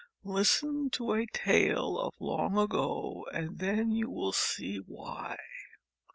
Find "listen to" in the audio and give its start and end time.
0.25-1.13